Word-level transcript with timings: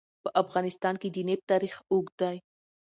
په 0.23 0.29
افغانستان 0.43 0.95
کې 1.01 1.09
د 1.11 1.17
نفت 1.27 1.45
تاریخ 1.51 1.73
اوږد 1.91 2.13
دی. 2.21 2.37